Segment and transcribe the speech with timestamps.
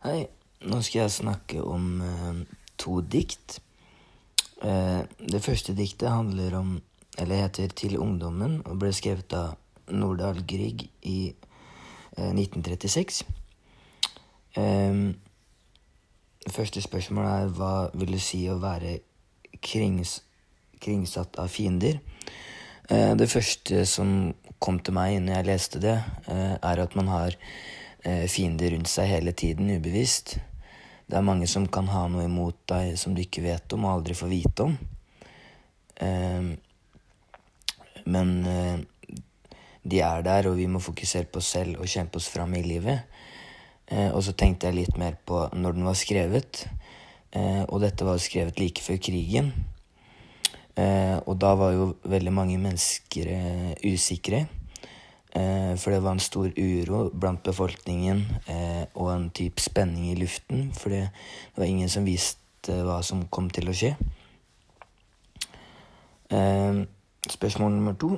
[0.00, 0.30] Hei,
[0.64, 2.36] nå skal jeg snakke om eh,
[2.80, 3.58] to dikt.
[4.64, 6.70] Eh, det første diktet handler om,
[7.20, 9.58] eller heter Til ungdommen, og ble skrevet av
[9.92, 11.18] Nordahl Grieg i
[12.16, 13.18] eh, 1936.
[14.56, 15.02] Eh,
[16.48, 18.94] første spørsmål er hva vil det si å være
[19.60, 20.22] krings,
[20.80, 22.00] kringsatt av fiender?
[22.88, 24.32] Eh, det første som
[24.64, 27.36] kom til meg når jeg leste det, eh, er at man har
[28.00, 30.38] fiender rundt seg hele tiden, ubevisst.
[31.10, 33.96] Det er mange som kan ha noe imot deg som du ikke vet om og
[33.96, 34.76] aldri får vite om.
[36.00, 36.52] Eh,
[38.14, 38.78] men eh,
[39.82, 42.62] de er der, og vi må fokusere på oss selv og kjempe oss fram i
[42.62, 43.10] livet.
[43.90, 46.62] Eh, og så tenkte jeg litt mer på når den var skrevet.
[47.34, 49.50] Eh, og dette var skrevet like før krigen.
[50.78, 54.46] Eh, og da var jo veldig mange mennesker eh, usikre.
[55.32, 60.16] Eh, for det var en stor uro blant befolkningen eh, og en type spenning i
[60.18, 60.72] luften.
[60.74, 61.04] For det
[61.56, 63.94] var ingen som visste hva som kom til å skje.
[66.34, 66.82] Eh,
[67.30, 68.16] spørsmål nummer to.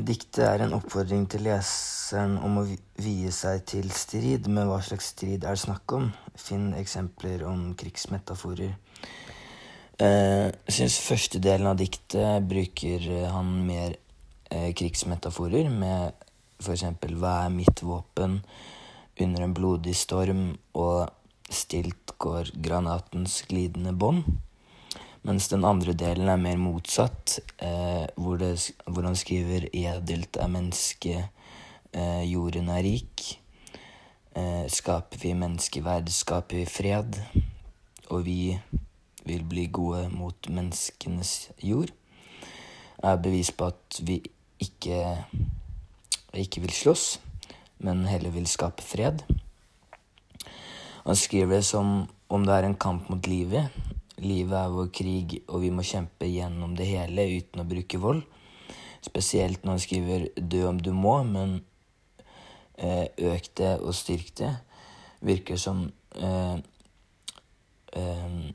[0.00, 4.48] Diktet er en oppfordring til leseren om å vi- vie seg til strid.
[4.48, 6.12] Men hva slags strid er det snakk om?
[6.36, 8.74] Finn eksempler om krigsmetaforer.
[10.00, 13.02] Eh, Jeg syns første delen av diktet bruker
[13.34, 13.98] han mer
[14.48, 16.14] uh, krigsmetaforer, med
[16.62, 16.86] f.eks.:
[17.20, 18.38] Hva er mitt våpen?
[19.20, 21.10] Under en blodig storm, og
[21.52, 24.24] stilt går granatens glidende bånd.
[25.28, 28.54] Mens den andre delen er mer motsatt, uh, hvor, det,
[28.86, 31.28] hvor han skriver 'Edelt er mennesket,
[32.24, 33.36] jorden er rik'.
[34.70, 37.18] Skaper vi menneskeverd, skaper vi fred.
[38.08, 38.60] Og vi
[39.24, 41.92] vil bli gode mot menneskenes jord.
[43.02, 44.20] Er bevis på at vi
[44.60, 45.24] ikke,
[46.36, 47.20] ikke vil slåss,
[47.80, 49.24] men heller vil skape fred.
[51.04, 53.72] Han skriver det som om det er en kamp mot livet.
[54.20, 58.20] Livet er vår krig, og vi må kjempe gjennom det hele uten å bruke vold.
[59.00, 61.64] Spesielt når han skriver 'dø om du må', men
[62.78, 64.56] eh, 'øk det og styrk det'.
[65.20, 66.58] Virker som eh,
[67.92, 68.52] eh,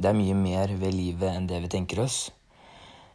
[0.00, 2.30] det er mye mer ved livet enn det vi tenker oss.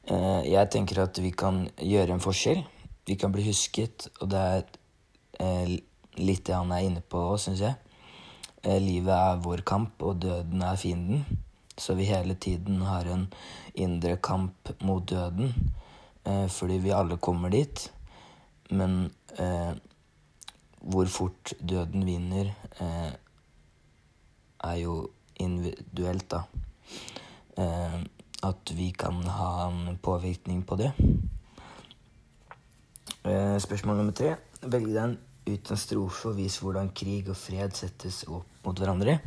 [0.06, 2.62] Eh, Jeg tenker at vi kan gjøre en forskjell.
[3.10, 4.64] Vi kan bli husket, og det er
[5.42, 5.72] eh,
[6.22, 7.74] litt det han er inne på òg, syns jeg.
[8.62, 11.26] Eh, Livet er vår kamp, og døden er fienden.
[11.76, 13.26] Så vi hele tiden har en
[13.74, 15.52] indre kamp mot døden,
[16.24, 17.82] fordi vi alle kommer dit.
[18.72, 19.12] Men
[20.80, 22.54] hvor fort døden vinner,
[24.64, 24.96] er jo
[25.36, 26.46] individuelt, da.
[27.58, 28.00] Eh,
[28.44, 30.92] at vi kan ha en påvirkning på det.
[33.26, 34.36] Eh, spørsmål nummer tre.
[34.62, 35.16] Velg deg
[35.46, 39.20] ut en strofe og vis hvordan krig og fred settes opp mot hverandre.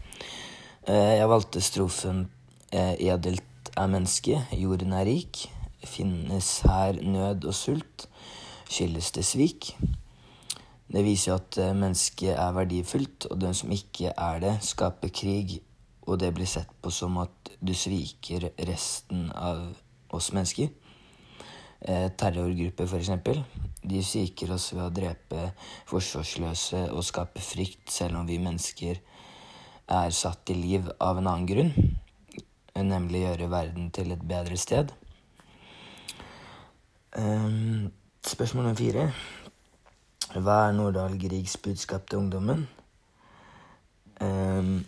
[0.87, 2.29] Eh, jeg valgte strofen
[2.71, 5.49] 'Edelt er mennesket, jorden er rik'.
[5.85, 8.09] Finnes her nød og sult,
[8.69, 9.77] skyldes det svik.
[10.93, 15.63] Det viser jo at mennesket er verdifullt, og den som ikke er det, skaper krig,
[16.09, 19.61] og det blir sett på som at du sviker resten av
[20.17, 20.71] oss mennesker.
[21.81, 23.11] Eh, terrorgrupper, f.eks.
[23.85, 25.51] De sviker oss ved å drepe
[25.91, 29.03] forsvarsløse og skape frykt, selv om vi mennesker
[29.89, 31.71] er satt til liv av en annen grunn,
[32.79, 34.93] nemlig gjøre verden til et bedre sted.
[37.19, 37.89] Ehm,
[38.23, 39.09] spørsmål nummer fire.
[40.37, 42.69] Hva er Nordahl Griegs budskap til ungdommen?
[44.21, 44.85] Ehm,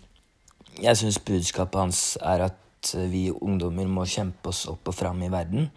[0.81, 5.31] jeg syns budskapet hans er at vi ungdommer må kjempe oss opp og fram i
[5.33, 5.69] verden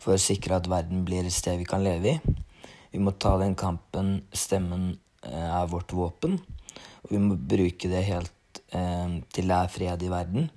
[0.00, 2.36] for å sikre at verden blir et sted vi kan leve i.
[2.90, 4.18] Vi må ta den kampen.
[4.34, 4.92] Stemmen
[5.24, 6.36] eh, er vårt våpen.
[7.04, 10.50] Og vi må bruke det helt eh, til det er fred i verden.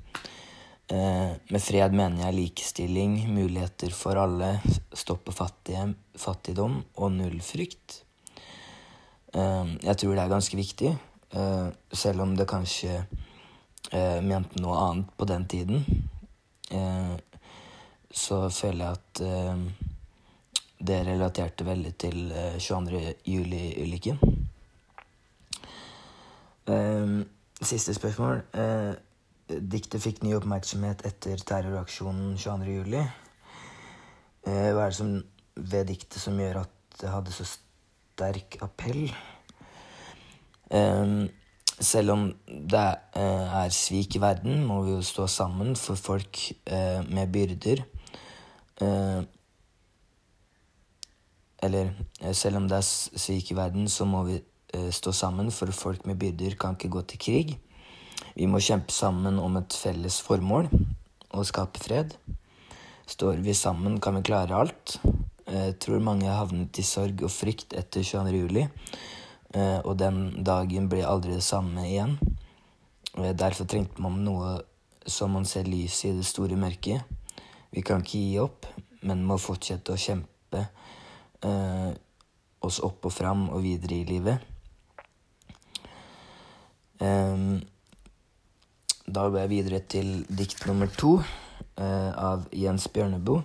[0.91, 4.57] Eh, med fred mener jeg likestilling, muligheter for alle,
[4.91, 8.01] stoppe fattige, fattigdom og null frykt.
[9.33, 10.95] Eh, jeg tror det er ganske viktig,
[11.37, 13.05] eh, selv om det kanskje
[13.91, 15.85] eh, mente noe annet på den tiden.
[16.71, 17.15] Eh,
[18.13, 19.63] så føler jeg at eh,
[20.83, 23.01] det relaterte veldig til eh, 22.
[23.25, 24.19] juli-ulykken.
[26.67, 27.17] Eh,
[27.61, 28.43] siste spørsmål.
[28.53, 28.93] Eh,
[29.49, 32.77] diktet fikk ny oppmerksomhet etter terroraksjonen 22.
[32.79, 33.03] juli.
[34.43, 35.13] Eh, hva er det som,
[35.55, 39.07] ved diktet som gjør at det hadde så sterk appell?
[40.73, 41.15] Eh,
[41.83, 42.87] selv om det
[43.19, 47.85] eh, er svik i verden, må vi jo stå sammen for folk eh, med byrder.
[48.81, 49.21] Eh,
[51.63, 51.93] Eller
[52.35, 54.41] selv om det er svik i verden, så må vi
[54.91, 57.53] stå sammen, for folk med byrder kan ikke gå til krig.
[58.35, 60.67] Vi må kjempe sammen om et felles formål
[61.31, 62.17] å skape fred.
[63.07, 64.97] Står vi sammen, kan vi klare alt.
[65.47, 68.43] Jeg tror mange havnet i sorg og frykt etter 22.
[68.43, 68.67] juli,
[69.53, 72.15] og den dagen ble aldri det samme igjen.
[73.13, 74.55] Derfor trengte man noe
[75.05, 77.03] som man ser lys i det store mørket.
[77.73, 78.67] Vi kan ikke gi opp,
[79.03, 80.61] men må fortsette å kjempe
[81.43, 81.91] eh,
[82.63, 84.49] oss opp og fram og videre i livet.
[87.03, 87.47] Eh,
[89.03, 93.43] da går jeg videre til dikt nummer to eh, av Jens Bjørneboe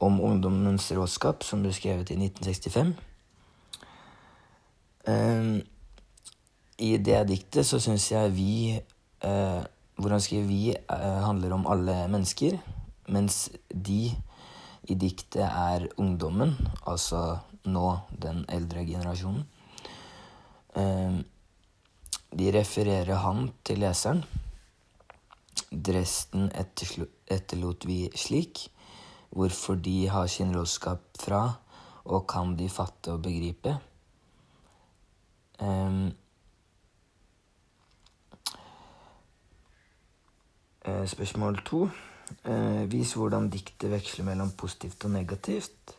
[0.00, 2.94] om ungdommens råskap, som ble skrevet i 1965.
[5.10, 5.60] Eh,
[6.80, 9.62] I det diktet så syns jeg vi eh,
[10.00, 12.58] hvor han skriver 'vi' eh, handler om alle mennesker,
[13.08, 14.16] mens 'de'
[14.88, 19.44] i diktet er ungdommen, altså nå den eldre generasjonen.
[20.76, 21.20] Eh,
[22.38, 24.24] de refererer han til leseren.
[25.70, 28.70] Dresden etterlot vi slik,
[29.30, 31.42] hvorfor de har sin råskap fra,
[32.04, 33.76] og kan de fatte og begripe.
[35.60, 36.12] Um,
[41.06, 41.88] spørsmål to.
[42.48, 45.96] Uh, vis hvordan diktet veksler mellom positivt og negativt.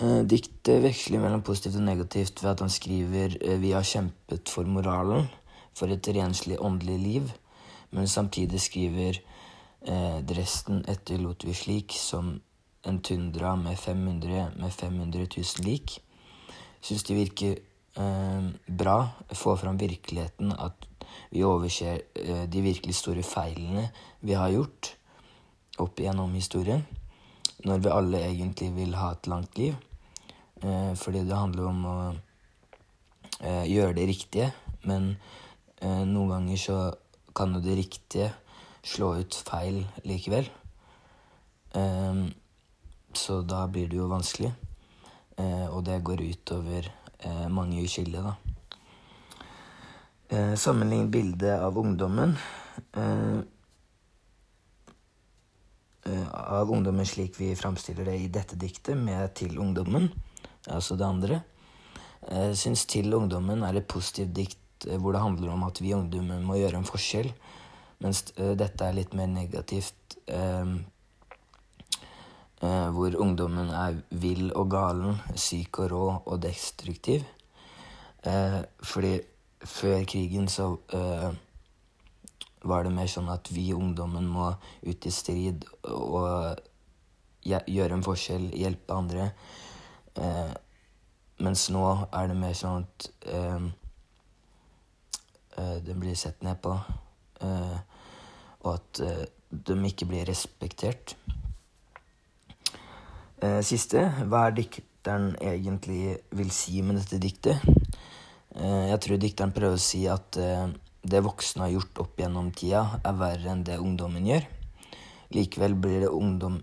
[0.00, 4.68] Uh, diktet veksler mellom positivt og negativt ved at han skriver vi har kjempet for
[4.68, 5.30] moralen,
[5.72, 7.30] for et renslig åndelig liv,
[7.90, 9.20] men samtidig skriver
[10.28, 12.40] Dresden etterlot vi slik som
[12.84, 16.00] en tundra med 500 med 500 000 lik.
[16.82, 17.56] Syns det virker
[18.66, 18.98] bra.
[19.34, 20.86] Få fram virkeligheten at
[21.30, 23.88] vi overser eh, de virkelig store feilene
[24.24, 24.94] vi har gjort
[25.82, 26.84] opp igjennom historien.
[27.66, 29.76] Når vi alle egentlig vil ha et langt liv.
[30.62, 31.98] Eh, fordi det handler om å
[33.40, 34.52] eh, gjøre det riktige.
[34.88, 35.16] Men
[35.78, 36.76] noen ganger så
[37.36, 38.32] kan jo det riktige
[38.82, 40.48] slå ut feil likevel.
[43.14, 44.50] Så da blir det jo vanskelig.
[45.70, 46.88] Og det går utover
[47.50, 48.36] mange uskyldige, da.
[50.28, 52.34] Eh, sammenlign bildet av ungdommen
[52.92, 53.38] eh,
[56.04, 60.10] eh, Av ungdommen slik vi framstiller det i dette diktet, med 'Til ungdommen',
[60.66, 61.40] altså det andre.
[62.28, 65.94] Eh, syns 'Til ungdommen' er et positivt dikt eh, hvor det handler om at vi
[65.94, 67.32] ungdommer må gjøre en forskjell,
[68.00, 69.94] mens eh, dette er litt mer negativt.
[72.60, 77.22] Hvor ungdommen er vill og galen, syk og rå og destruktiv.
[78.82, 79.20] fordi
[79.64, 81.34] før krigen så uh,
[82.62, 84.50] var det mer sånn at vi ungdommen må
[84.82, 86.58] ut i strid og
[87.46, 89.28] gjøre en forskjell, hjelpe andre.
[90.18, 90.54] Eh,
[91.44, 93.68] mens nå er det mer sånn at eh,
[95.86, 96.70] det blir sett ned på,
[97.40, 99.00] og at
[99.50, 101.16] de ikke blir respektert.
[103.62, 104.02] Siste.
[104.26, 107.62] Hva er dikteren egentlig vil si med dette diktet?
[108.58, 110.66] Eh, jeg tror dikteren prøver å si at eh,
[111.08, 114.48] det voksne har gjort opp gjennom tida, er verre enn det ungdommen gjør.
[115.36, 116.58] Likevel blir, ungdom,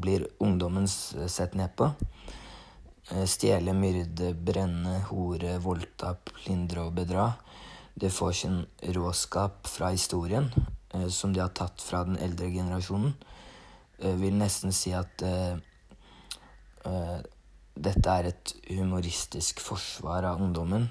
[0.00, 1.90] blir ungdommen sett ned på.
[3.12, 7.30] Eh, stjele, myrde, brenne, hore, voldta, plyndre og bedra.
[8.00, 8.60] Det får sin
[8.96, 10.46] råskap fra historien,
[11.12, 13.12] som de har tatt fra den eldre generasjonen.
[14.00, 15.20] Jeg vil nesten si at
[17.80, 20.88] dette er et humoristisk forsvar av ungdommen,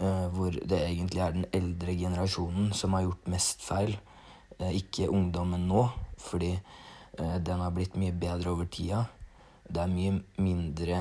[0.00, 3.96] uh, hvor det egentlig er den eldre generasjonen som har gjort mest feil,
[4.60, 5.88] uh, ikke ungdommen nå,
[6.20, 6.54] fordi
[7.20, 9.00] den har blitt mye bedre over tida.
[9.66, 11.00] Det er mye mindre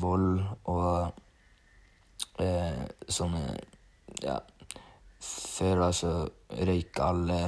[0.00, 0.40] vold
[0.72, 1.20] og
[3.12, 3.42] sånne
[4.24, 4.38] Ja,
[5.20, 6.12] før da så
[6.66, 7.38] røyka alle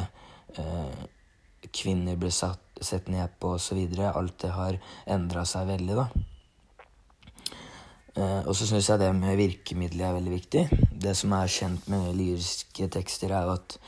[1.75, 3.81] kvinner ble satt, sett ned på osv.
[4.07, 6.09] Alt det har endra seg veldig, da.
[8.17, 10.65] Eh, og så syns jeg det med virkemidler er veldig viktig.
[10.93, 13.79] Det som er kjent med lyriske tekster, er jo at,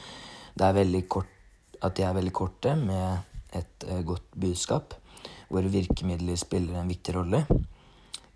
[1.08, 1.32] kort,
[1.80, 3.24] at de er veldig korte med
[3.56, 4.92] et uh, godt budskap,
[5.48, 7.46] hvor virkemidler spiller en viktig rolle.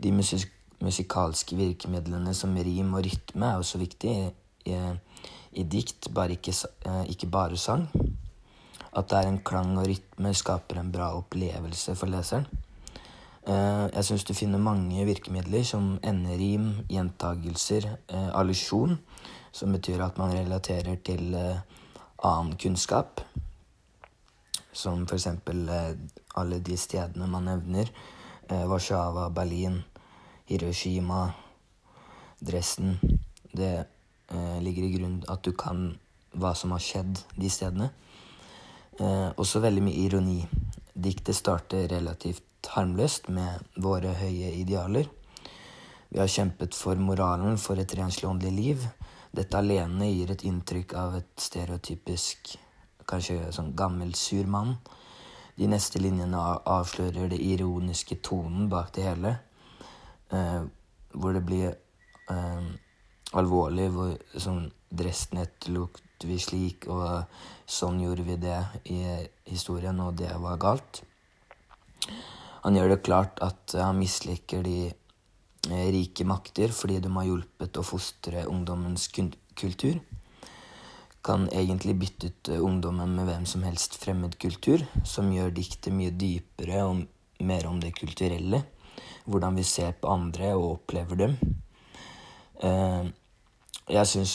[0.02, 0.48] De musik
[0.82, 4.24] musikalske virkemidlene som rim og rytme er også viktig i,
[4.72, 4.78] i,
[5.60, 6.54] i dikt, bare ikke,
[6.86, 7.86] uh, ikke bare sang.
[8.92, 12.46] At det er en klang og rytme, skaper en bra opplevelse for leseren.
[13.42, 18.98] Eh, jeg syns du finner mange virkemidler som enderim, gjentagelser, eh, allusjon,
[19.52, 21.58] som betyr at man relaterer til eh,
[22.22, 23.20] annen kunnskap.
[24.72, 25.26] Som f.eks.
[26.36, 27.90] alle de stedene man nevner.
[28.48, 29.82] Warszawa, Berlin,
[30.48, 31.32] Hiroshima,
[32.40, 32.98] Dresden.
[33.52, 33.86] Det
[34.60, 35.94] ligger i grunn at du kan
[36.32, 37.90] hva som har skjedd de stedene.
[39.00, 40.40] Eh, også veldig mye ironi.
[40.92, 45.08] Diktet starter relativt harmløst med våre høye idealer.
[46.12, 48.84] Vi har kjempet for moralen for et renslig liv.
[49.32, 52.58] Dette alene gir et inntrykk av et stereotypisk,
[53.08, 54.76] kanskje sånn gammel, sur mann.
[55.56, 56.36] De neste linjene
[56.68, 59.34] avslører det ironiske tonen bak det hele.
[60.28, 60.62] Eh,
[61.16, 61.72] hvor det blir
[62.28, 62.70] eh,
[63.32, 63.88] alvorlig.
[63.96, 67.28] Hvor sånn Dresden etterlot vi slik, og
[67.66, 68.58] sånn gjorde vi det
[68.92, 69.02] i
[69.50, 71.02] historien, og det var galt.
[72.62, 77.78] Han gjør det klart at han misliker de eh, rike makter fordi de har hjulpet
[77.78, 79.98] å fostre ungdommens kultur
[81.22, 85.94] kan egentlig bytte ut eh, ungdommen med hvem som helst fremmed kultur, som gjør diktet
[85.94, 87.04] mye dypere og
[87.46, 88.62] mer om det kulturelle.
[89.24, 91.36] Hvordan vi ser på andre og opplever dem.
[92.62, 93.06] Eh,
[93.92, 94.34] jeg syns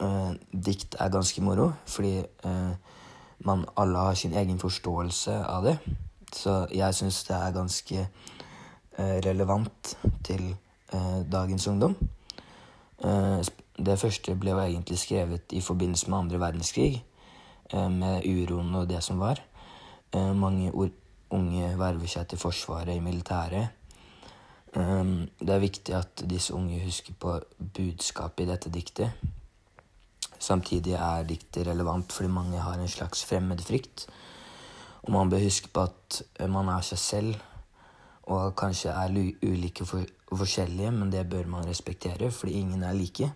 [0.00, 2.22] eh, dikt er ganske moro, fordi
[3.44, 5.78] man alle har sin egen forståelse av det.
[6.32, 8.06] Så jeg syns det er ganske
[8.98, 10.54] relevant til
[11.30, 11.96] dagens ungdom.
[13.74, 17.04] Det første ble jo egentlig skrevet i forbindelse med andre verdenskrig,
[17.72, 19.40] eh, med uroen og det som var.
[20.12, 20.72] Eh, mange
[21.30, 23.68] unge verver seg til Forsvaret i militæret.
[24.76, 25.04] Eh,
[25.40, 27.40] det er viktig at disse unge husker på
[27.74, 29.10] budskapet i dette diktet.
[30.38, 34.06] Samtidig er diktet relevant fordi mange har en slags fremmedfrykt.
[35.04, 37.34] Og man bør huske på at man er seg selv,
[38.24, 39.12] og kanskje er
[39.44, 43.28] ulike og forskjellige, men det bør man respektere, fordi ingen er like.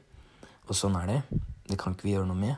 [0.68, 1.20] Og sånn er det.
[1.68, 2.56] Det kan ikke vi gjøre noe med.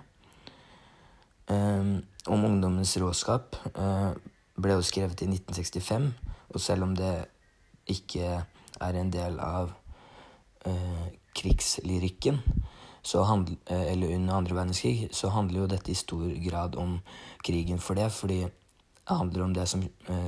[1.51, 1.97] Um,
[2.31, 4.15] om ungdommens råskap uh,
[4.55, 6.11] ble jo skrevet i 1965,
[6.55, 7.15] og selv om det
[7.91, 8.45] ikke
[8.81, 9.73] er en del av
[10.67, 12.39] uh, krigslyrikken,
[13.27, 16.99] handl, uh, eller under andre verdenskrig, så handler jo dette i stor grad om
[17.43, 19.83] krigen for det, fordi det handler om det som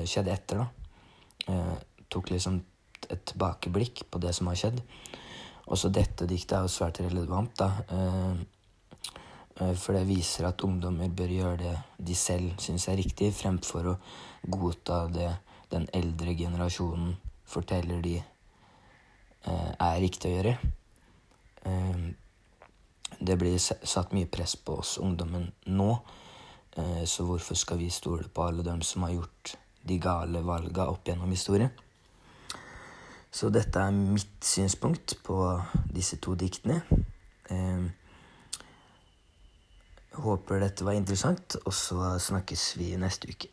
[0.09, 1.59] skjedde etter, da.
[2.11, 2.57] tok liksom
[3.11, 4.81] et tilbakeblikk på det som har skjedd.
[5.73, 7.69] Også dette diktet er jo svært relevant, da.
[7.95, 8.35] Eh,
[9.61, 13.93] eh, for det viser at ungdommer bør gjøre det de selv syns er riktig, fremfor
[13.93, 13.99] å
[14.43, 15.31] godta det
[15.73, 17.15] den eldre generasjonen
[17.49, 20.59] forteller de eh, er riktig å gjøre.
[23.23, 25.91] Det blir satt mye press på oss ungdommen nå,
[27.07, 29.53] så hvorfor skal vi stole på alle dem som har gjort
[29.87, 31.71] de gale valga opp gjennom historien?
[33.33, 35.37] Så dette er mitt synspunkt på
[35.89, 36.83] disse to diktene.
[37.49, 37.87] Eh,
[40.21, 43.49] håper dette var interessant, og så snakkes vi neste uke.